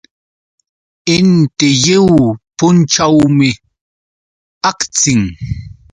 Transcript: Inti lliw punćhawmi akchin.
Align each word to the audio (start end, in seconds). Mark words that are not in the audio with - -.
Inti 1.15 1.69
lliw 1.83 2.09
punćhawmi 2.57 3.49
akchin. 4.69 5.21